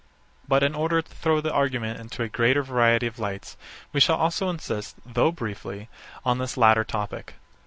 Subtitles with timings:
[0.47, 3.55] But in order to throw the argument into a greater variety of lights
[3.93, 5.89] we shall also insist, though briefly,
[6.25, 7.35] on this latter topic.